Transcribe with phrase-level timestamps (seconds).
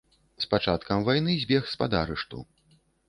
[0.45, 2.45] З пачаткам вайны збег з-пад арышту.